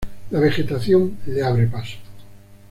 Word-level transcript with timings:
La 0.31 0.39
vegetación 0.39 1.17
le 1.27 1.43
abre 1.43 1.67
paso. 1.67 1.97